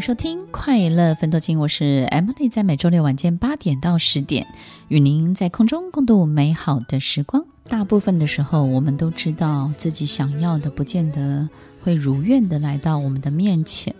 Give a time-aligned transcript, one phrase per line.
[0.00, 4.46] 收听快乐分多金，我是 Emily，在每周六晚间八点到十点，
[4.86, 7.44] 与您在空中共度美好的时光。
[7.66, 11.48] 大部分的时候，我们都知道自己想要的，不见得
[11.82, 13.94] 会如愿的来到我们的面前。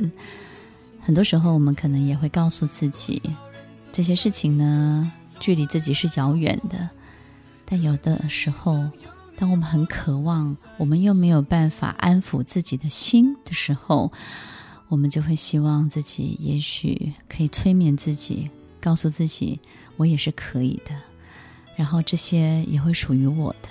[1.00, 3.20] 很多时候，我们可能也会告诉自己，
[3.90, 5.10] 这些事情呢，
[5.40, 6.90] 距离自己是遥远的。
[7.64, 8.88] 但有的时候，
[9.36, 14.12] 当我们很渴望，我们又没有办法安抚自己的心的时候，
[14.88, 18.50] 我们就会希望自己，也许可以催眠自己，
[18.80, 19.60] 告诉自己
[19.96, 20.94] 我也是可以的，
[21.76, 23.68] 然后这些也会属于我的。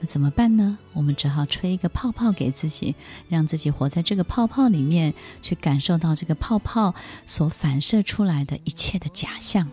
[0.00, 0.78] 那怎么办呢？
[0.92, 2.94] 我们只好吹一个泡泡给自己，
[3.28, 6.94] 让自己活在这个泡泡里面，去感受到这个泡泡
[7.26, 9.68] 所反射出来的一切的假象。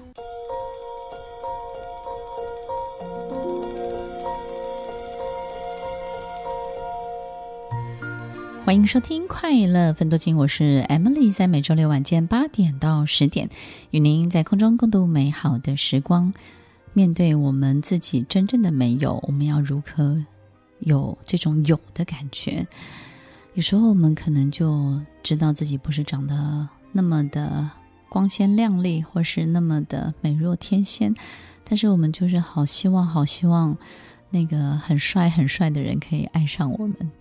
[8.71, 13.49] 欢迎收听快乐分多金，我是 Emily，在每周六晚间八点到十点，
[13.89, 16.33] 与您在空中共度美好的时光。
[16.93, 20.25] 面对我们自己真正的没有，我们要如何
[20.79, 22.65] 有这种有的感觉？
[23.55, 27.69] 有时候我们可能就知道自己不是长得那么的
[28.07, 31.13] 光鲜亮丽，或是那么的美若天仙，
[31.65, 33.77] 但是我们就是好希望，好希望
[34.29, 37.11] 那个很帅很帅的人可以爱上我们。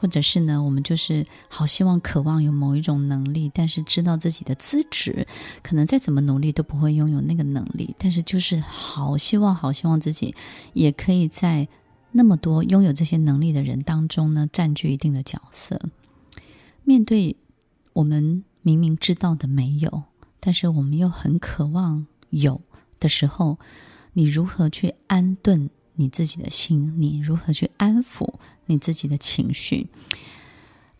[0.00, 5.26] 或者是呢，我们就是好希望、渴望有某一种能力，但是知道自己的资质，
[5.62, 7.94] 可能再怎么努力都不会拥有那个能力。
[7.98, 10.34] 但是就是好希望、好希望自己
[10.72, 11.68] 也可以在
[12.12, 15.78] 那么多拥有这些能力的人当中呢，占据一定的角色。
[16.82, 17.36] 面对
[17.92, 20.04] 我们明明知道的没有，
[20.40, 22.62] 但是我们又很渴望有
[22.98, 23.58] 的时候，
[24.14, 25.68] 你如何去安顿？
[26.00, 28.26] 你自己的心，你如何去安抚
[28.64, 29.88] 你自己的情绪？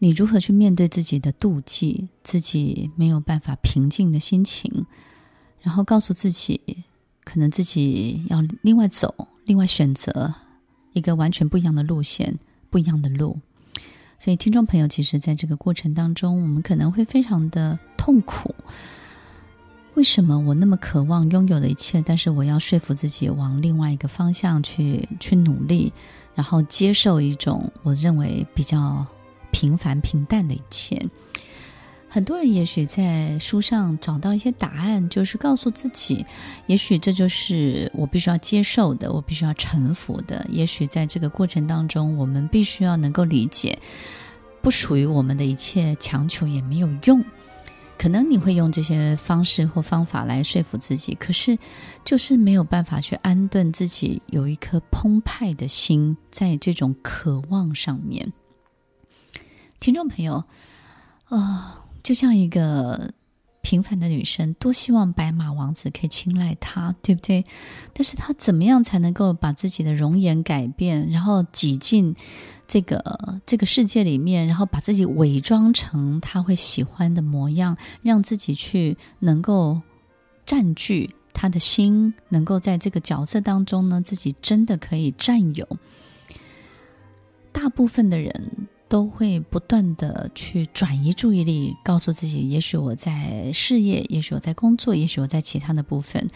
[0.00, 4.84] 你如何去面对自己的妒忌，自己没有办法平静的心情？
[5.62, 6.84] 然后告诉自己，
[7.24, 10.34] 可能自己要另外走，另外选择
[10.92, 12.38] 一个完全不一样的路线，
[12.68, 13.40] 不一样的路。
[14.18, 18.54] 所以，听众朋友，其实在这个过程当中，我们可能会非常的痛苦。
[19.94, 25.92] 为什么我那么渴望拥有的一切，但是我要说服自己往另外一个方向去去努力，
[26.34, 29.04] 然后接受一种我认为比较
[29.50, 31.04] 平凡平淡的一切？
[32.08, 36.26] 很多人也许在书上找到一些答案，就是告诉自己，
[36.66, 40.44] 也许这就是我必须要接受的，我必须要臣服的。
[40.50, 43.78] 也许在这个过程当中，我们必须要能够理解，
[44.60, 47.24] 不属于我们的一切，强求也没有用。
[48.00, 51.58] 可能你会用这些方式或方法来说服自己，可是
[52.02, 58.32] 就是没有办法去安顿自己，有一颗澎湃的心，在这种渴望上面。
[59.80, 60.36] 听众朋友，
[61.26, 63.12] 啊、呃，就像一个
[63.62, 67.44] 平凡的女生，多希望白马王子可以青睐她，对不对？
[67.92, 72.14] 但是她怎么样才能够把自己的容颜改变，然后挤进
[72.66, 79.82] 这个这个世界里面，然后把自己伪装成他会喜欢的模样，让自己去能够
[80.46, 85.66] 占据他的心，能够在这个角色当中呢，自己真的可以占有。
[87.52, 96.28] 大部分的人都会不断的去转移注意力，告诉自己：也许我在事业，也许我在工作，也许我在其他的部分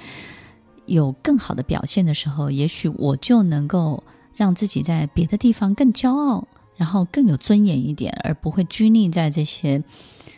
[0.87, 4.03] 有更好的表现的时候，也许我就能够。
[4.37, 9.81] 让自己在别的地方更骄傲，然后更有尊严一点，而不会拘泥在这些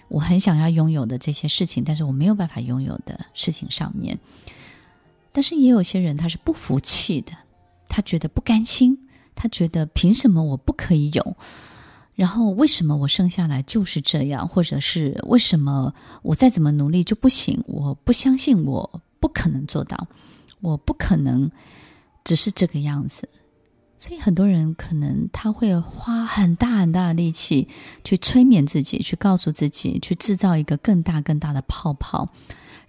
[0.09, 4.19] 我很想要拥有的这些事情，但是我没有办法拥有的事情上面。
[5.33, 7.33] 但是也有些人他是不服气的，
[7.89, 8.99] 他觉得不甘心，
[9.35, 11.37] 他觉得凭什么我不可以有？
[12.17, 14.49] 然后为什么我生下来就是这样？
[14.49, 17.63] 或者是为什么我再怎么努力就不行？
[17.67, 20.09] 我不相信，我不可能做到，
[20.61, 21.51] 我不可能
[22.25, 23.29] 只是这个样子。
[23.99, 27.69] 所以很多人可能他会花很大很大的力气
[28.03, 32.29] 去催眠自己，去告诉自己，去制造一个更大更大的泡泡，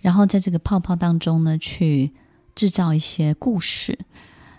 [0.01, 2.13] 然后在这个泡泡当中呢，去
[2.55, 3.99] 制造一些故事，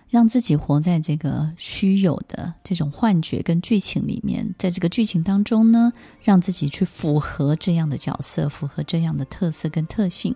[0.09, 10.35] 让自己活在这个虚有的这种幻觉跟剧情里面，在这个剧情当中呢，让自己去符合这样的角色，符合这样的特色跟特性。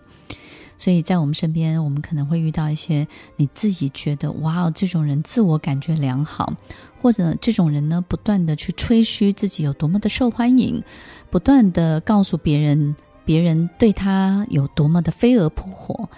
[0.78, 6.52] 所以在我们身边，我们可能会遇到一些你自己觉得哇哦，这种人自我感觉良好，
[7.00, 10.82] 或者这种人呢，不断的去吹嘘自己有多么的受欢迎，
[11.30, 16.08] 不断的告诉别人，别人对他有多么的飞蛾扑火，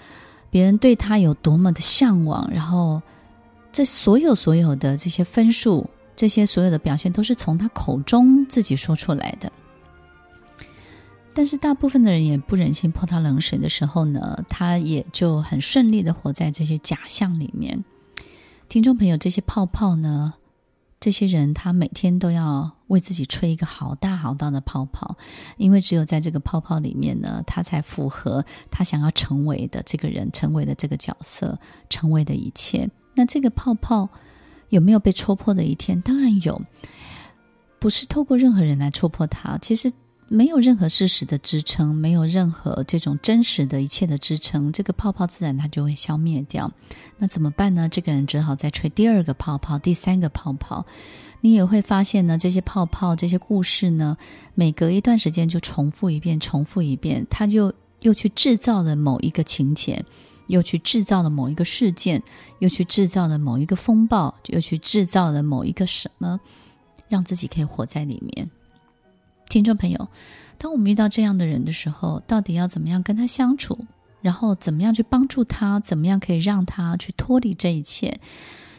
[0.50, 3.03] 别人对他有多么的向往，然后
[3.75, 9.50] 这所有所有的这些分数，这些所有的表现，都是从他口中自己说出来的。
[11.35, 17.85] 但是大部分的人也不忍心泼他冷水的时候呢，他也就很顺利的活在这些假象里面。
[18.69, 20.35] 听众朋友，这些泡泡呢，
[21.00, 25.17] 这些人他每天都要为自己吹一个好大好大的泡泡，
[25.56, 31.59] 因为只有在这个泡泡里面呢，他才符合他想要成为的这个人，成为的这个角色，
[31.91, 32.88] 成为的一切。
[33.14, 34.08] 那这个泡泡
[34.69, 36.00] 有没有被戳破的一天？
[36.00, 36.62] 当然有，
[37.78, 39.93] 不是透过任何人来戳破它，其实。
[40.26, 46.72] 没有任何事实的支撑，没有任何这种真实的一切的支撑，这个泡泡自然它就会消灭掉。
[47.19, 47.90] 那怎么办呢？
[47.90, 50.87] 这个人只好再吹第二个泡泡，第三个泡泡。
[51.43, 54.16] 你也会发现呢，这些泡泡、这些故事呢，
[54.55, 60.02] 每隔一段时间就重复一遍，重复一遍，他就又去制造了某一个情节，
[60.46, 62.23] 又去制造了某一个事件，
[62.58, 66.41] 又去制造了某一个风暴，又去制造了某一个什么，
[67.08, 68.50] 让自己可以活在里面。
[69.49, 70.08] 听众朋友，
[70.58, 73.87] 当我们遇到这样的人的时候，到底要怎么样跟他相处？
[74.20, 75.79] 然后怎么样去帮助他？
[75.79, 78.19] 怎么样可以让他去脱离这一切？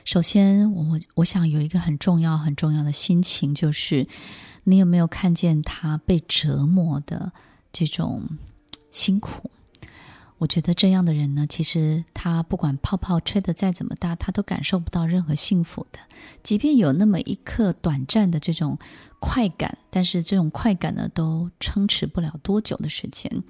[0.03, 4.07] 首先，我我想有一个很重要、很重要的心情，就是
[4.63, 7.31] 你有没有看见他被折磨的
[7.71, 8.23] 这种
[8.91, 9.51] 辛苦？
[10.39, 15.99] 我觉得这样的人呢，其实他不管泡泡吹得再怎么大，他都感受不到任何幸福的。
[16.41, 18.79] 即便有那么一刻短暂的这种
[19.19, 23.43] 快感，但是这种快感呢，都撑持不了多久的时间。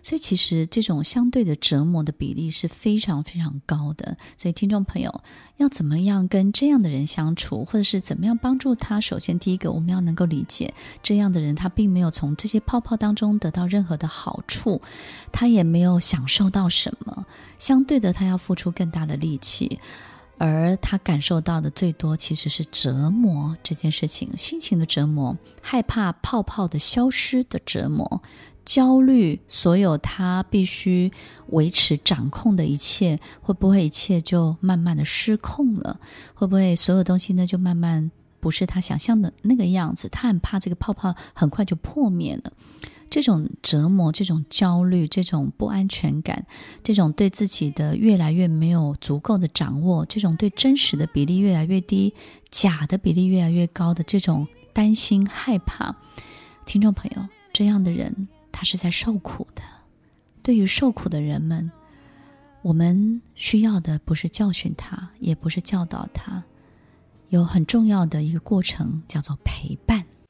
[0.00, 4.16] 所以，其实这种相对的折磨的比例是非常非常高的。
[4.36, 5.22] 所以，听众朋友
[5.56, 9.00] 要怎么样跟这样的人相处，或者是怎么样帮助他？
[9.00, 10.72] 首先，第一个，我们要能够理解
[11.02, 14.80] 这样的人，他并没有从这些泡泡当中得到任何的好处，
[15.32, 17.26] 他也没有享受到什么。
[17.58, 19.78] 相对的，他要付出更大的力气，
[20.38, 28.22] 而他感受到的最多其实是折磨这件事情，心情的折磨，害怕泡泡的消失的折磨。
[28.64, 31.10] 焦虑，所有他必须
[31.48, 35.98] 维持掌控的一切，会不会一切就慢慢的失控了？
[36.34, 40.06] 会不会所有东西呢就慢慢不是他想象的那个样子？
[40.10, 42.52] 他很怕这个泡泡很快就破灭了。
[43.10, 46.46] 这种折磨，这种焦虑，这种不安全感，
[46.82, 52.14] 这种对自己的越来越没有足够的掌握，这种对真实的比例越来越低，
[52.50, 55.94] 假的比例越来越高的这种担心害怕，
[56.66, 58.28] 听众朋友，这样的人。
[58.50, 59.62] 他是在受苦的。
[60.42, 61.70] 对于受苦的人们，
[62.62, 66.42] 我们需要的不是教训他，也不是教导他，
[67.28, 70.07] 有很重要的一个过程叫做陪伴。